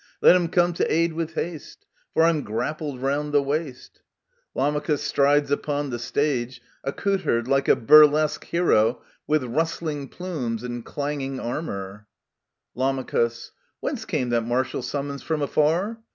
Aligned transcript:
—Let 0.23 0.35
him 0.35 0.47
come 0.47 0.73
to 0.73 0.91
aid 0.91 1.13
with 1.13 1.35
haste,— 1.35 1.85
For 2.15 2.23
I'm 2.23 2.41
grappled 2.41 3.03
round 3.03 3.31
the 3.31 3.43
waist 3.43 4.01
I 4.55 4.59
[Lamachus 4.61 5.03
strides 5.03 5.51
upon 5.51 5.91
the 5.91 5.99
stage, 5.99 6.59
accoutred 6.83 7.47
like 7.47 7.67
a 7.67 7.75
burlesque 7.75 8.43
hero 8.45 9.03
with 9.27 9.43
rustling 9.43 10.07
plumes 10.07 10.63
and 10.63 10.81
e/aiiging 10.83 11.39
armour. 11.39 12.07
Lam. 12.73 13.05
Whence 13.79 14.05
came 14.05 14.29
that 14.31 14.41
martial 14.41 14.81
summons 14.81 15.21
from 15.21 15.43
afar 15.43 15.99